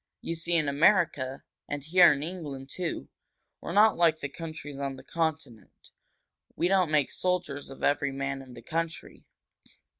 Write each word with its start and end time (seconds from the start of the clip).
You 0.21 0.33
see, 0.33 0.55
in 0.55 0.67
America, 0.67 1.43
and 1.69 1.83
here 1.83 2.11
in 2.11 2.23
England, 2.23 2.69
too, 2.71 3.07
we're 3.61 3.71
not 3.71 3.95
like 3.97 4.19
the 4.19 4.29
countries 4.29 4.79
on 4.79 4.95
the 4.95 5.03
Continent. 5.03 5.91
We 6.55 6.67
don't 6.67 6.89
make 6.89 7.11
soldiers 7.11 7.69
of 7.69 7.83
every 7.83 8.11
man 8.11 8.41
in 8.41 8.55
the 8.55 8.63
country." 8.63 9.25